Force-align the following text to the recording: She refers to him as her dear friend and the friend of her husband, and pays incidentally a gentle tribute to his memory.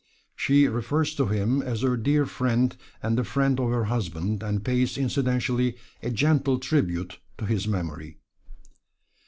She 0.35 0.67
refers 0.67 1.13
to 1.13 1.27
him 1.27 1.61
as 1.61 1.81
her 1.83 1.95
dear 1.95 2.25
friend 2.25 2.75
and 3.03 3.15
the 3.15 3.23
friend 3.23 3.59
of 3.59 3.69
her 3.69 3.83
husband, 3.83 4.41
and 4.41 4.65
pays 4.65 4.97
incidentally 4.97 5.75
a 6.01 6.09
gentle 6.09 6.57
tribute 6.57 7.19
to 7.37 7.45
his 7.45 7.67
memory. 7.67 8.17